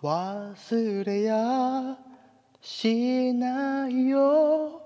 [0.00, 1.98] 忘れや
[2.60, 4.80] しないよ。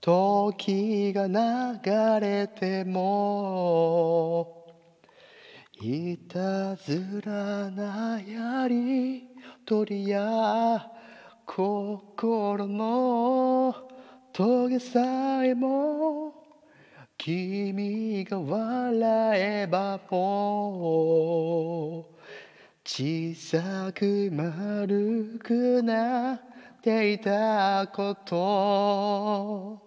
[0.00, 4.66] 時が流れても。
[5.80, 9.28] いたずらなやり
[9.64, 10.90] とりや
[11.46, 13.74] 心の
[14.32, 16.34] 棘さえも。
[17.16, 22.15] 君が笑えばもう。
[22.88, 26.40] 小さく丸くなっ
[26.80, 29.82] ていたこと。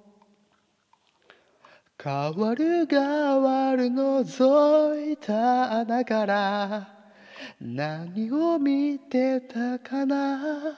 [1.97, 6.89] 変わる変わる覗いた穴から。
[7.61, 10.77] 何を見てたかな。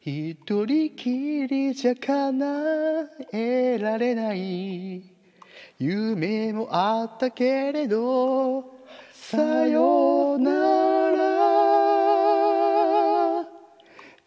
[0.00, 0.34] 一
[0.66, 2.46] 人きりじゃ叶
[3.32, 5.04] えられない。
[5.78, 8.81] 夢もあったけれど。
[9.32, 10.50] さよな
[11.10, 11.22] ら。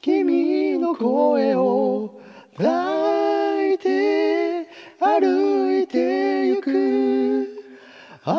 [0.01, 2.19] 君の声を
[2.57, 4.67] 抱いて
[4.99, 7.47] 歩いてゆく。
[8.23, 8.31] あ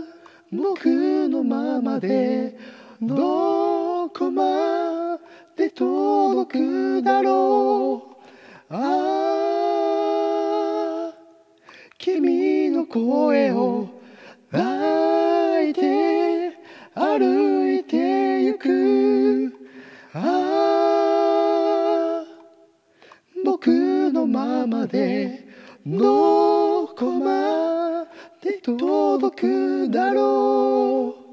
[0.00, 0.02] あ
[0.50, 2.56] 僕のままで
[3.02, 5.18] どこま
[5.58, 8.02] で届くだろ
[8.70, 8.74] う。
[8.74, 9.82] あ
[11.12, 11.16] あ
[11.98, 13.95] 君の声を
[14.50, 16.52] 泣いて
[16.94, 19.52] 歩いてゆく。
[20.14, 20.20] あ
[22.22, 22.24] あ
[23.44, 25.46] 僕のままで
[25.84, 28.06] どこま
[28.42, 31.25] で届くだろう。